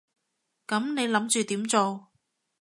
[0.65, 2.07] 噉你諗住點做？